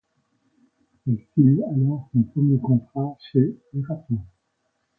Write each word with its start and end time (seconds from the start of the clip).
Elle 1.05 1.19
signe 1.35 1.61
alors 1.69 2.09
son 2.11 2.23
premier 2.23 2.57
contrat 2.59 3.15
chez 3.31 3.55
Erato. 3.71 4.17